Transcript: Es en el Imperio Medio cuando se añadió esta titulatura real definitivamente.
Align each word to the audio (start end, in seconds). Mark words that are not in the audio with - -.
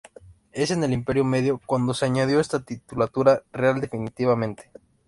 Es 0.51 0.71
en 0.71 0.83
el 0.83 0.93
Imperio 0.93 1.23
Medio 1.23 1.61
cuando 1.63 1.93
se 1.93 2.05
añadió 2.05 2.39
esta 2.39 2.65
titulatura 2.65 3.43
real 3.53 3.79
definitivamente. 3.79 4.71